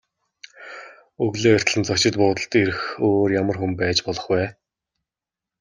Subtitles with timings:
[1.23, 4.41] Өглөө эртлэн зочид буудалд ирэх өөр ямар хүн байж болох вэ?